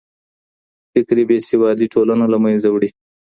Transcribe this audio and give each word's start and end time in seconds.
فکري 0.91 1.23
بې 1.29 1.37
سوادي 1.49 1.87
ټولنه 1.93 2.25
له 2.33 2.37
منځه 2.43 2.67
وړي. 2.71 2.89